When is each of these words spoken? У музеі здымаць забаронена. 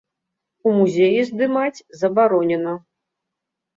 У 0.69 0.73
музеі 0.77 1.19
здымаць 1.29 1.85
забаронена. 2.03 2.73